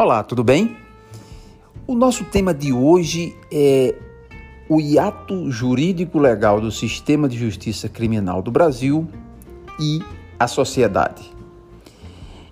Olá, 0.00 0.22
tudo 0.22 0.44
bem? 0.44 0.76
O 1.84 1.92
nosso 1.92 2.24
tema 2.26 2.54
de 2.54 2.72
hoje 2.72 3.34
é 3.50 3.96
o 4.68 4.80
hiato 4.80 5.50
jurídico 5.50 6.20
legal 6.20 6.60
do 6.60 6.70
sistema 6.70 7.28
de 7.28 7.36
justiça 7.36 7.88
criminal 7.88 8.40
do 8.40 8.48
Brasil 8.48 9.08
e 9.80 10.00
a 10.38 10.46
sociedade. 10.46 11.28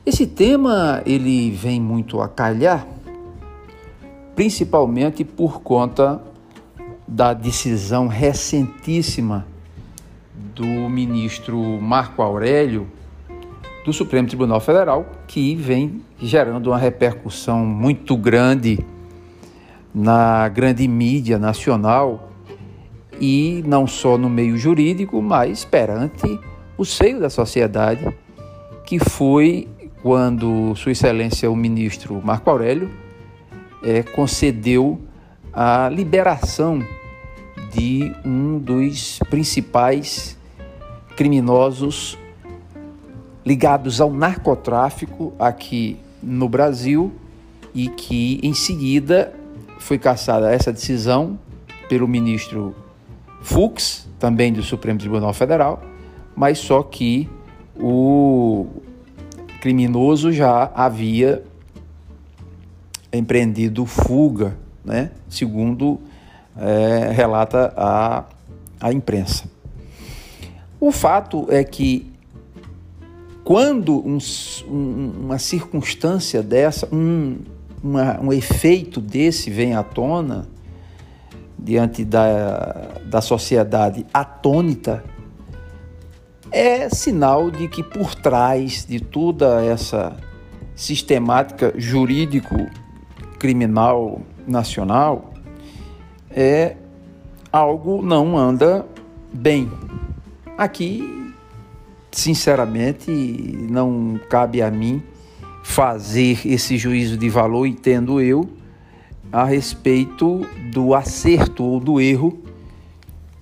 Esse 0.04 0.27
tema 0.27 1.00
ele 1.06 1.52
vem 1.52 1.80
muito 1.80 2.20
a 2.20 2.29
calhar, 2.29 2.84
principalmente 4.34 5.22
por 5.22 5.62
conta 5.62 6.20
da 7.06 7.32
decisão 7.32 8.08
recentíssima 8.08 9.46
do 10.52 10.66
ministro 10.66 11.80
Marco 11.80 12.22
Aurélio 12.22 12.89
do 13.86 13.93
Supremo 13.93 14.26
Tribunal 14.26 14.58
Federal, 14.58 15.07
que 15.29 15.54
vem 15.54 16.03
gerando 16.18 16.71
uma 16.71 16.77
repercussão 16.77 17.64
muito 17.64 18.17
grande 18.17 18.81
na 19.94 20.49
grande 20.49 20.89
mídia 20.89 21.39
nacional 21.39 22.32
e 23.21 23.63
não 23.64 23.86
só 23.86 24.18
no 24.18 24.29
meio 24.29 24.58
jurídico, 24.58 25.22
mas 25.22 25.64
perante 25.64 26.36
o 26.77 26.85
seio 26.85 27.21
da 27.21 27.30
sociedade, 27.30 28.13
que 28.85 28.99
foi 28.99 29.68
quando 30.03 30.75
Sua 30.75 30.91
Excelência 30.91 31.49
o 31.49 31.55
ministro 31.55 32.20
Marco 32.22 32.50
Aurélio 32.50 32.91
é, 33.84 34.03
concedeu 34.03 35.00
a 35.53 35.89
liberação 35.89 36.84
de 37.72 38.12
um 38.25 38.58
dos 38.58 39.20
principais 39.30 40.36
criminosos 41.14 42.19
ligados 43.47 44.00
ao 44.00 44.12
narcotráfico 44.12 45.33
aqui 45.39 45.97
no 46.20 46.48
Brasil 46.48 47.12
e 47.72 47.88
que 47.88 48.41
em 48.42 48.53
seguida 48.53 49.33
foi 49.78 49.98
cassada 49.98 50.53
essa 50.53 50.72
decisão 50.72 51.38
pelo 51.88 52.08
ministro 52.08 52.75
Fux, 53.41 54.08
também 54.19 54.53
do 54.53 54.64
Supremo 54.64 54.98
Tribunal 54.98 55.33
Federal, 55.33 55.80
mas 56.34 56.58
só 56.58 56.83
que 56.83 57.30
o 57.78 58.66
criminoso 59.60 60.33
já 60.33 60.69
havia 60.75 61.44
empreendido 63.12 63.86
fuga, 63.86 64.56
né? 64.84 65.12
segundo 65.28 66.00
é, 66.58 67.12
relata 67.12 67.72
a, 67.77 68.25
a 68.81 68.92
imprensa. 68.92 69.44
O 70.81 70.91
fato 70.91 71.47
é 71.48 71.62
que 71.62 72.16
quando 73.47 74.05
um, 74.05 74.19
um, 74.69 75.12
uma 75.20 75.39
circunstância 75.39 76.42
dessa, 76.42 76.86
um, 76.92 77.39
uma, 77.80 78.20
um 78.20 78.33
efeito 78.33 79.00
desse 79.00 79.50
vem 79.50 79.77
à 79.77 79.84
tona, 79.84 80.48
diante 81.56 82.05
da, 82.05 82.98
da 83.05 83.20
sociedade 83.20 84.05
atônita, 84.12 85.05
é 86.50 86.88
sinal 86.88 87.53
de 87.53 87.69
que 87.69 87.84
por 87.84 88.16
trás 88.16 88.84
de 88.84 88.98
toda 88.98 89.64
essa 89.64 90.16
sistemática 90.75 91.72
jurídico-criminal 91.77 94.22
nacional 94.44 95.33
é 96.31 96.75
algo 97.53 98.03
não 98.03 98.36
anda 98.36 98.84
bem. 99.33 99.70
Aqui 100.58 101.25
sinceramente, 102.17 103.11
não 103.11 104.19
cabe 104.31 104.62
a 104.62 104.70
mim 104.70 105.03
fazer 105.62 106.47
esse 106.47 106.78
juízo 106.78 107.17
de 107.17 107.28
valor, 107.28 107.67
entendo 107.67 108.20
eu, 108.20 108.49
a 109.31 109.44
respeito 109.44 110.47
do 110.72 110.94
acerto 110.94 111.62
ou 111.62 111.78
do 111.78 112.00
erro 112.00 112.38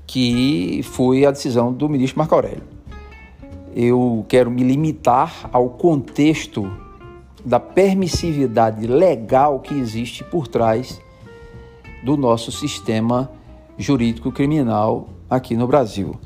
que 0.07 0.81
foi 0.83 1.25
a 1.25 1.31
decisão 1.31 1.73
do 1.73 1.89
ministro 1.89 2.19
Marco 2.19 2.35
Aurélio. 2.35 2.63
Eu 3.75 4.25
quero 4.29 4.51
me 4.51 4.63
limitar 4.63 5.49
ao 5.53 5.71
contexto 5.71 6.71
da 7.45 7.61
permissividade 7.61 8.87
legal 8.87 9.61
que 9.61 9.75
existe 9.75 10.25
por 10.25 10.49
trás 10.49 11.01
do 12.05 12.17
nosso 12.17 12.51
sistema 12.51 13.31
jurídico 13.79 14.33
criminal 14.33 15.09
aqui 15.29 15.57
no 15.57 15.67
Brasil. 15.67 16.19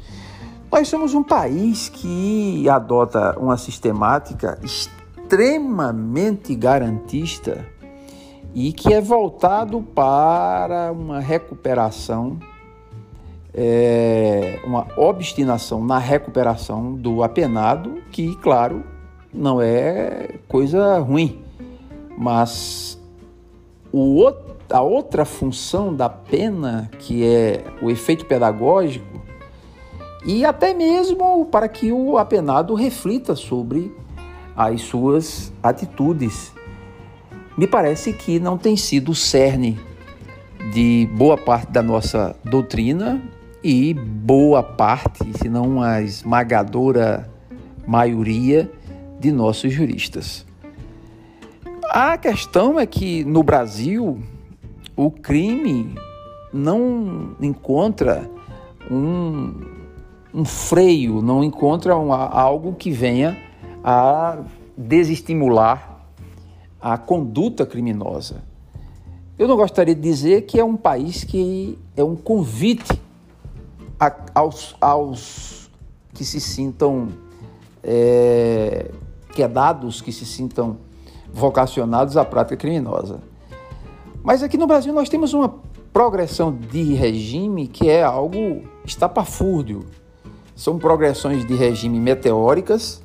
Nós 0.70 0.86
somos 0.88 1.14
um 1.14 1.22
país 1.22 1.88
que 1.88 2.68
adota 2.68 3.38
uma 3.38 3.56
sistemática 3.56 4.58
extremamente 4.62 6.54
garantista 6.54 7.66
e 8.54 8.70
que 8.72 8.92
é 8.92 9.00
voltado 9.00 9.80
para 9.80 10.92
uma 10.92 11.20
recuperação, 11.20 12.38
é, 13.54 14.60
uma 14.62 14.86
obstinação 14.96 15.82
na 15.82 15.98
recuperação 15.98 16.92
do 16.94 17.22
apenado, 17.22 18.02
que, 18.12 18.36
claro, 18.36 18.84
não 19.32 19.62
é 19.62 20.34
coisa 20.48 20.98
ruim, 20.98 21.42
mas 22.16 23.00
o, 23.90 24.30
a 24.70 24.82
outra 24.82 25.24
função 25.24 25.94
da 25.94 26.10
pena, 26.10 26.90
que 26.98 27.24
é 27.24 27.64
o 27.80 27.90
efeito 27.90 28.26
pedagógico, 28.26 29.27
e 30.28 30.44
até 30.44 30.74
mesmo 30.74 31.46
para 31.46 31.66
que 31.66 31.90
o 31.90 32.18
apenado 32.18 32.74
reflita 32.74 33.34
sobre 33.34 33.90
as 34.54 34.82
suas 34.82 35.50
atitudes. 35.62 36.52
Me 37.56 37.66
parece 37.66 38.12
que 38.12 38.38
não 38.38 38.58
tem 38.58 38.76
sido 38.76 39.12
o 39.12 39.14
cerne 39.14 39.80
de 40.74 41.08
boa 41.14 41.38
parte 41.38 41.72
da 41.72 41.82
nossa 41.82 42.36
doutrina 42.44 43.22
e 43.64 43.94
boa 43.94 44.62
parte, 44.62 45.24
se 45.38 45.48
não 45.48 45.80
a 45.80 46.02
esmagadora 46.02 47.26
maioria 47.86 48.70
de 49.18 49.32
nossos 49.32 49.72
juristas. 49.72 50.44
A 51.88 52.18
questão 52.18 52.78
é 52.78 52.84
que 52.84 53.24
no 53.24 53.42
Brasil 53.42 54.22
o 54.94 55.10
crime 55.10 55.94
não 56.52 57.34
encontra 57.40 58.30
um 58.90 59.77
um 60.32 60.44
freio, 60.44 61.22
não 61.22 61.42
encontra 61.42 61.96
um, 61.96 62.12
algo 62.12 62.74
que 62.74 62.90
venha 62.90 63.38
a 63.82 64.38
desestimular 64.76 66.06
a 66.80 66.96
conduta 66.96 67.66
criminosa. 67.66 68.42
Eu 69.38 69.48
não 69.48 69.56
gostaria 69.56 69.94
de 69.94 70.00
dizer 70.00 70.42
que 70.42 70.58
é 70.58 70.64
um 70.64 70.76
país 70.76 71.24
que 71.24 71.78
é 71.96 72.02
um 72.02 72.16
convite 72.16 73.00
a, 73.98 74.14
aos, 74.34 74.76
aos 74.80 75.70
que 76.12 76.24
se 76.24 76.40
sintam 76.40 77.08
é, 77.82 78.90
quedados, 79.32 80.00
que 80.00 80.12
se 80.12 80.26
sintam 80.26 80.78
vocacionados 81.32 82.16
à 82.16 82.24
prática 82.24 82.56
criminosa. 82.56 83.20
Mas 84.22 84.42
aqui 84.42 84.58
no 84.58 84.66
Brasil 84.66 84.92
nós 84.92 85.08
temos 85.08 85.32
uma 85.32 85.54
progressão 85.92 86.52
de 86.52 86.94
regime 86.94 87.66
que 87.66 87.88
é 87.88 88.02
algo 88.02 88.62
estapafúrdio. 88.84 89.86
São 90.58 90.76
progressões 90.76 91.46
de 91.46 91.54
regime 91.54 92.00
meteóricas, 92.00 93.00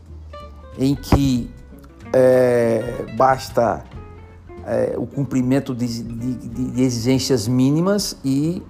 em 0.75 0.95
que 0.95 1.53
é, 2.11 3.05
basta 3.15 3.83
é, 4.65 4.95
o 4.97 5.05
cumprimento 5.05 5.75
de, 5.75 6.01
de, 6.01 6.33
de, 6.47 6.81
exigências 6.81 7.47
mínimas 7.47 8.17
e 8.25 8.63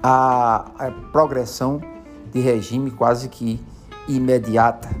a, 0.00 0.64
a 0.78 0.90
progressão 1.10 1.82
de 2.32 2.38
regime 2.38 2.92
quase 2.92 3.28
que 3.28 3.60
imediata. 4.06 4.94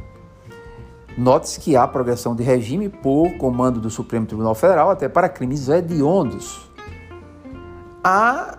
Note-se 1.16 1.60
que 1.60 1.76
há 1.76 1.86
progressão 1.86 2.34
de 2.34 2.42
regime 2.42 2.88
por 2.88 3.36
comando 3.38 3.78
do 3.78 3.90
Supremo 3.90 4.26
Tribunal 4.26 4.56
Federal 4.56 4.90
até 4.90 5.08
para 5.08 5.28
crimes 5.28 5.68
hediondos. 5.68 6.68
Há 8.02 8.58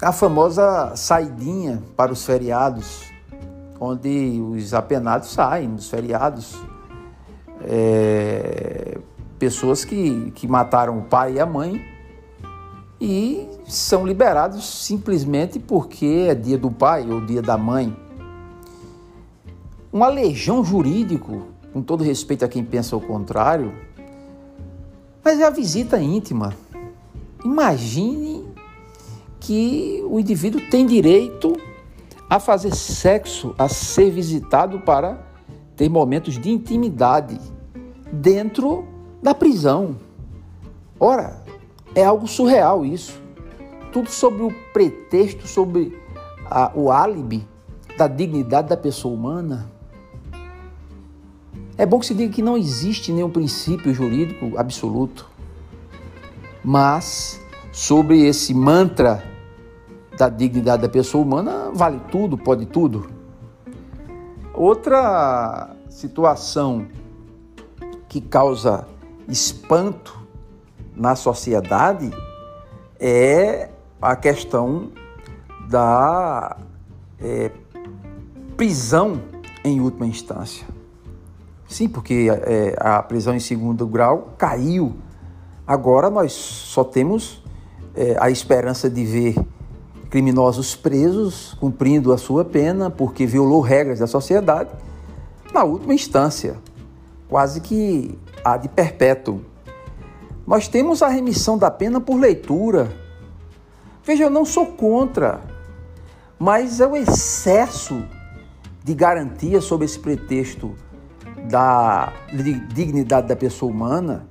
a 0.00 0.12
famosa 0.12 0.94
saidinha 0.94 1.82
para 1.96 2.12
os 2.12 2.24
feriados 2.24 3.15
onde 3.80 4.40
os 4.40 4.74
apenados 4.74 5.28
saem 5.28 5.68
nos 5.68 5.88
feriados. 5.88 6.56
É, 7.62 8.98
pessoas 9.38 9.84
que, 9.84 10.30
que 10.34 10.46
mataram 10.46 10.98
o 10.98 11.02
pai 11.02 11.34
e 11.34 11.40
a 11.40 11.46
mãe 11.46 11.84
e 13.00 13.46
são 13.66 14.06
liberados 14.06 14.64
simplesmente 14.64 15.58
porque 15.58 16.26
é 16.28 16.34
dia 16.34 16.56
do 16.56 16.70
pai 16.70 17.08
ou 17.10 17.20
dia 17.24 17.42
da 17.42 17.56
mãe. 17.56 17.94
Um 19.92 20.02
aleijão 20.02 20.64
jurídico, 20.64 21.42
com 21.72 21.82
todo 21.82 22.04
respeito 22.04 22.44
a 22.44 22.48
quem 22.48 22.64
pensa 22.64 22.96
o 22.96 23.00
contrário, 23.00 23.72
mas 25.22 25.40
é 25.40 25.44
a 25.44 25.50
visita 25.50 25.98
íntima. 25.98 26.54
Imagine 27.44 28.44
que 29.40 30.02
o 30.08 30.18
indivíduo 30.18 30.60
tem 30.70 30.86
direito 30.86 31.56
a 32.28 32.40
fazer 32.40 32.74
sexo, 32.74 33.54
a 33.56 33.68
ser 33.68 34.10
visitado 34.10 34.80
para 34.80 35.24
ter 35.76 35.88
momentos 35.88 36.38
de 36.38 36.50
intimidade 36.50 37.38
dentro 38.12 38.86
da 39.22 39.34
prisão. 39.34 39.96
Ora, 40.98 41.42
é 41.94 42.04
algo 42.04 42.26
surreal 42.26 42.84
isso. 42.84 43.20
Tudo 43.92 44.10
sobre 44.10 44.42
o 44.42 44.52
pretexto, 44.72 45.46
sobre 45.46 45.98
a, 46.50 46.72
o 46.74 46.90
álibi 46.90 47.46
da 47.96 48.06
dignidade 48.06 48.68
da 48.68 48.76
pessoa 48.76 49.14
humana. 49.14 49.70
É 51.78 51.84
bom 51.84 51.98
que 51.98 52.06
se 52.06 52.14
diga 52.14 52.32
que 52.32 52.42
não 52.42 52.56
existe 52.56 53.12
nenhum 53.12 53.30
princípio 53.30 53.92
jurídico 53.92 54.58
absoluto, 54.58 55.28
mas 56.64 57.40
sobre 57.70 58.26
esse 58.26 58.54
mantra 58.54 59.22
da 60.16 60.28
dignidade 60.28 60.82
da 60.82 60.88
pessoa 60.88 61.22
humana 61.22 61.65
vale 61.72 62.00
tudo, 62.10 62.36
pode 62.36 62.66
tudo. 62.66 63.08
Outra 64.54 65.74
situação 65.88 66.86
que 68.08 68.20
causa 68.20 68.86
espanto 69.28 70.18
na 70.94 71.14
sociedade 71.14 72.10
é 72.98 73.68
a 74.00 74.16
questão 74.16 74.90
da 75.68 76.56
é, 77.20 77.50
prisão 78.56 79.20
em 79.64 79.80
última 79.80 80.06
instância. 80.06 80.66
Sim, 81.68 81.88
porque 81.88 82.28
é, 82.30 82.76
a 82.78 83.02
prisão 83.02 83.34
em 83.34 83.40
segundo 83.40 83.86
grau 83.86 84.34
caiu. 84.38 84.96
Agora 85.66 86.08
nós 86.08 86.32
só 86.32 86.84
temos 86.84 87.42
é, 87.94 88.16
a 88.20 88.30
esperança 88.30 88.88
de 88.88 89.04
ver 89.04 89.34
criminosos 90.10 90.74
presos 90.74 91.54
cumprindo 91.60 92.12
a 92.12 92.18
sua 92.18 92.44
pena 92.44 92.90
porque 92.90 93.26
violou 93.26 93.60
regras 93.60 93.98
da 93.98 94.06
sociedade 94.06 94.70
na 95.52 95.64
última 95.64 95.94
instância, 95.94 96.56
quase 97.28 97.60
que 97.60 98.18
a 98.44 98.56
de 98.56 98.68
perpétuo. 98.68 99.40
Nós 100.46 100.68
temos 100.68 101.02
a 101.02 101.08
remissão 101.08 101.58
da 101.58 101.70
pena 101.70 102.00
por 102.00 102.16
leitura. 102.18 102.90
Veja, 104.04 104.24
eu 104.24 104.30
não 104.30 104.44
sou 104.44 104.66
contra, 104.66 105.40
mas 106.38 106.80
é 106.80 106.86
o 106.86 106.96
excesso 106.96 108.04
de 108.84 108.94
garantia 108.94 109.60
sob 109.60 109.84
esse 109.84 109.98
pretexto 109.98 110.74
da 111.50 112.12
dignidade 112.72 113.28
da 113.28 113.34
pessoa 113.34 113.70
humana 113.72 114.28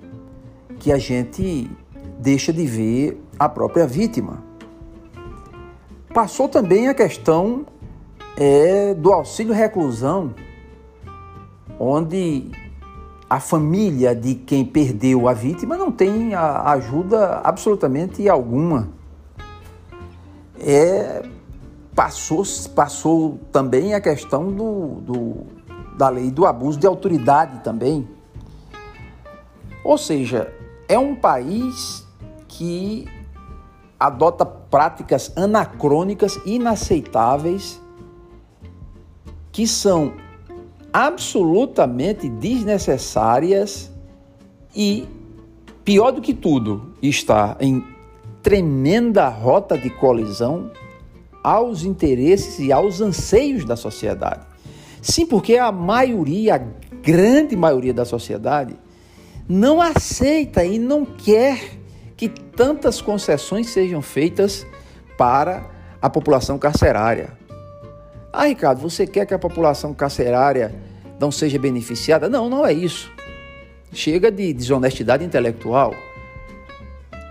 que 0.80 0.92
a 0.92 0.98
gente 0.98 1.70
deixa 2.20 2.54
de 2.54 2.66
ver 2.66 3.22
a 3.38 3.50
própria 3.50 3.86
vítima. 3.86 4.44
Passou 6.16 6.48
também 6.48 6.88
a 6.88 6.94
questão 6.94 7.66
é, 8.38 8.94
do 8.94 9.12
auxílio 9.12 9.54
reclusão, 9.54 10.34
onde 11.78 12.52
a 13.30 13.42
família 13.42 14.16
de 14.16 14.34
quem 14.34 14.64
perdeu 14.64 15.28
a 15.28 15.34
vítima 15.34 15.76
não 15.76 15.92
tem 15.92 16.34
a 16.34 16.72
ajuda 16.72 17.42
absolutamente 17.44 18.30
alguma. 18.30 18.88
É, 20.58 21.22
passou, 21.94 22.44
passou 22.74 23.38
também 23.52 23.94
a 23.94 24.00
questão 24.00 24.50
do, 24.54 25.02
do, 25.02 25.36
da 25.98 26.08
lei 26.08 26.32
do 26.32 26.46
abuso 26.46 26.80
de 26.80 26.88
autoridade 26.88 27.62
também. 27.62 28.08
Ou 29.84 29.98
seja, 29.98 30.50
é 30.88 30.98
um 30.98 31.14
país 31.14 32.08
que 32.48 33.06
adota 34.00 34.46
práticas 34.46 35.32
anacrônicas, 35.36 36.40
inaceitáveis, 36.46 37.82
que 39.52 39.68
são 39.68 40.14
absolutamente 40.92 42.30
desnecessárias 42.30 43.92
e, 44.76 45.08
pior 45.84 46.12
do 46.12 46.22
que 46.22 46.34
tudo, 46.34 46.94
está 47.02 47.58
em 47.60 47.84
tremenda 48.42 49.28
rota 49.28 49.78
de 49.78 49.90
colisão 49.90 50.72
aos 51.44 51.84
interesses 51.84 52.60
e 52.60 52.72
aos 52.72 53.02
anseios 53.02 53.66
da 53.66 53.76
sociedade. 53.76 54.46
Sim, 55.02 55.26
porque 55.26 55.58
a 55.58 55.72
maioria, 55.72 56.56
a 56.56 56.96
grande 57.02 57.56
maioria 57.56 57.94
da 57.94 58.06
sociedade, 58.06 58.76
não 59.48 59.82
aceita 59.82 60.66
e 60.66 60.80
não 60.80 61.06
quer 61.06 61.60
que 61.60 61.85
tantas 62.56 63.02
concessões 63.02 63.70
sejam 63.70 64.02
feitas 64.02 64.66
para 65.18 65.66
a 66.02 66.10
população 66.10 66.58
carcerária. 66.58 67.32
Ah, 68.32 68.46
Ricardo, 68.46 68.82
você 68.82 69.08
quer 69.08 69.26
que 69.26 69.34
a 69.34 69.40
população 69.40 69.94
carcerária 69.94 70.74
não 71.20 71.32
seja 71.32 71.58
beneficiada? 71.58 72.28
Não, 72.28 72.50
não 72.50 72.66
é 72.66 72.74
isso. 72.74 73.12
Chega 73.94 74.32
de 74.32 74.52
desonestidade 74.54 75.24
intelectual. 75.24 75.94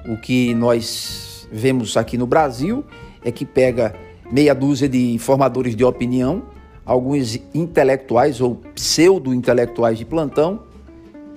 O 0.06 0.17
que 0.17 0.55
nós 0.55 1.49
vemos 1.53 1.97
aqui 1.97 2.17
no 2.17 2.26
Brasil 2.26 2.85
é 3.23 3.31
que 3.31 3.44
pega 3.44 3.94
meia 4.31 4.55
dúzia 4.55 4.88
de 4.88 5.19
formadores 5.19 5.76
de 5.76 5.85
opinião, 5.85 6.43
alguns 6.85 7.38
intelectuais 7.55 8.41
ou 8.41 8.56
pseudo-intelectuais 8.75 9.99
de 9.99 10.05
plantão, 10.05 10.62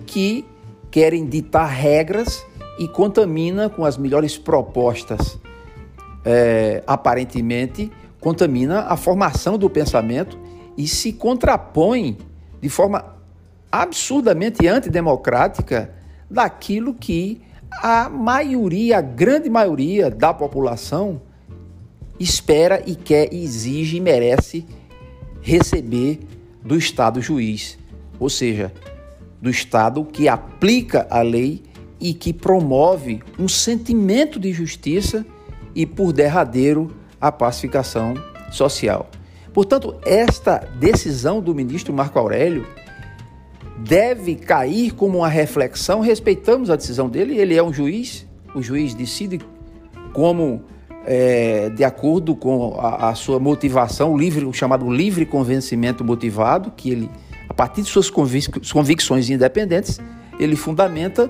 que 0.06 0.45
querem 0.89 1.25
ditar 1.25 1.68
regras 1.68 2.45
e 2.77 2.88
contamina 2.88 3.69
com 3.69 3.83
as 3.85 3.97
melhores 3.97 4.38
propostas, 4.38 5.39
é, 6.24 6.83
aparentemente 6.85 7.91
contamina 8.19 8.81
a 8.81 8.97
formação 8.97 9.57
do 9.57 9.69
pensamento 9.69 10.38
e 10.77 10.88
se 10.88 11.13
contrapõe 11.13 12.18
de 12.62 12.69
forma 12.69 13.18
absurdamente 13.71 14.68
antidemocrática 14.68 15.94
daquilo 16.29 16.94
que 16.94 17.41
a 17.71 18.09
maioria, 18.09 18.97
a 18.97 19.01
grande 19.01 19.50
maioria 19.50 20.09
da 20.09 20.33
população 20.33 21.21
espera 22.19 22.81
e 22.85 22.95
quer, 22.95 23.33
exige 23.33 23.97
e 23.97 24.01
merece 24.01 24.65
receber 25.41 26.19
do 26.63 26.75
Estado 26.75 27.21
juiz, 27.21 27.77
ou 28.19 28.29
seja, 28.29 28.74
do 29.41 29.50
Estado 29.50 30.03
que 30.03 30.27
aplica 30.27 31.07
a 31.09 31.21
lei 31.21 31.63
e 31.99 32.13
que 32.13 32.31
promove 32.33 33.21
um 33.39 33.47
sentimento 33.47 34.39
de 34.39 34.51
justiça 34.53 35.25
e, 35.75 35.85
por 35.85 36.13
derradeiro, 36.13 36.95
a 37.19 37.31
pacificação 37.31 38.13
social. 38.51 39.09
Portanto, 39.53 39.95
esta 40.05 40.57
decisão 40.79 41.41
do 41.41 41.53
ministro 41.55 41.94
Marco 41.94 42.19
Aurélio 42.19 42.65
deve 43.77 44.36
cair 44.36 44.91
como 44.93 45.19
uma 45.19 45.27
reflexão. 45.27 46.00
Respeitamos 46.00 46.69
a 46.69 46.75
decisão 46.75 47.10
dele, 47.10 47.38
ele 47.38 47.55
é 47.55 47.63
um 47.63 47.74
juiz, 47.74 48.27
o 48.53 48.62
juiz 48.62 48.93
decide 48.93 49.39
como, 50.13 50.63
é, 51.05 51.69
de 51.69 51.83
acordo 51.83 52.36
com 52.36 52.75
a, 52.79 53.10
a, 53.10 53.15
sua 53.15 53.39
motivação, 53.39 54.17
livre, 54.17 54.45
o 54.45 54.53
chamado 54.53 54.91
livre 54.91 55.25
convencimento 55.25 56.03
motivado, 56.03 56.72
que 56.75 56.89
ele, 56.89 57.10
a 57.50 57.53
partir 57.53 57.81
de 57.81 57.88
suas 57.88 58.10
convic 58.10 58.60
convicções 58.72 59.29
independentes, 59.29 60.00
ele 60.39 60.55
fundamenta 60.55 61.29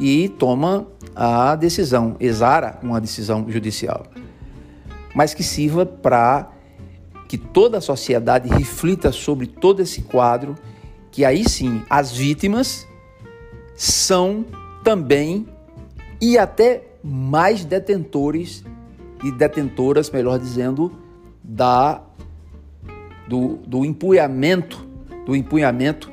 e 0.00 0.28
toma 0.28 0.86
a 1.14 1.54
decisão, 1.54 2.16
exara 2.18 2.78
uma 2.82 3.00
decisão 3.00 3.44
judicial 3.48 4.06
mas 5.14 5.34
que 5.34 5.42
sirva 5.42 5.84
para 5.84 6.50
que 7.28 7.38
toda 7.38 7.78
a 7.78 7.80
sociedade 7.80 8.48
reflita 8.48 9.12
sobre 9.12 9.46
todo 9.46 9.80
esse 9.80 10.02
quadro, 10.02 10.56
que 11.10 11.24
aí 11.24 11.48
sim 11.48 11.82
as 11.88 12.12
vítimas 12.12 12.86
são 13.76 14.44
também 14.82 15.46
e 16.20 16.36
até 16.36 16.82
mais 17.02 17.64
detentores 17.64 18.64
e 19.22 19.30
detentoras, 19.30 20.10
melhor 20.10 20.38
dizendo, 20.38 20.92
da 21.42 22.02
do, 23.28 23.58
do 23.66 23.84
empunhamento, 23.84 24.84
do 25.24 25.36
empunhamento 25.36 26.10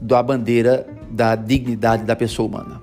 da 0.00 0.22
bandeira 0.22 0.86
da 1.10 1.34
dignidade 1.34 2.04
da 2.04 2.14
pessoa 2.14 2.46
humana. 2.48 2.75